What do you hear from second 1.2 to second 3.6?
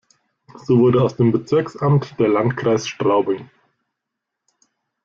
Bezirksamt der Landkreis Straubing.